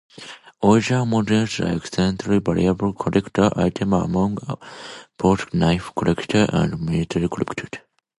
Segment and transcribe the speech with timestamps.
[0.63, 4.39] Original models are extremely valuable collector's items among
[5.15, 7.69] both knife collectors and militaria collectors.